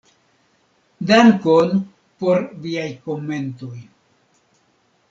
[1.11, 1.69] Dankon
[2.23, 3.77] por viaj komentoj.